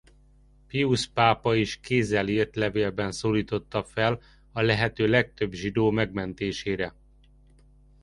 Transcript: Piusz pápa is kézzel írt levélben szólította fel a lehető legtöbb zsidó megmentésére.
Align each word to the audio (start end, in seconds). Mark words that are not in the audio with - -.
Piusz 0.67 1.07
pápa 1.07 1.55
is 1.55 1.79
kézzel 1.79 2.27
írt 2.27 2.55
levélben 2.55 3.11
szólította 3.11 3.83
fel 3.83 4.19
a 4.51 4.61
lehető 4.61 5.07
legtöbb 5.07 5.51
zsidó 5.51 5.89
megmentésére. 5.91 6.93